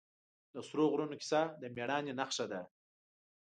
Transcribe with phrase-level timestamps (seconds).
[0.53, 2.61] د سرو غرونو کیسه د مېړانې نښه ده.